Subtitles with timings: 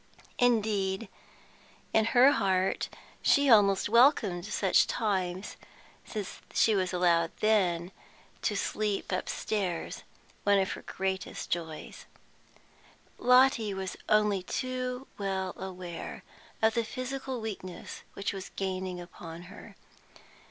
[0.39, 1.09] Indeed,
[1.93, 2.89] in her heart,
[3.21, 5.57] she almost welcomed such times,
[6.03, 6.99] since she was then
[7.45, 7.91] allowed
[8.41, 10.01] to sleep upstairs,
[10.43, 12.07] one of her greatest joys.
[13.19, 16.23] Lotty was only too well aware
[16.63, 19.75] of the physical weakness which was gaining upon her.